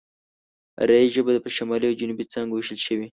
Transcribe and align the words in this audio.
آريايي 0.81 1.09
ژبه 1.15 1.31
په 1.43 1.49
شمالي 1.55 1.85
او 1.89 1.97
جنوبي 1.99 2.25
څانگو 2.31 2.55
وېشل 2.57 2.79
شوې. 2.85 3.07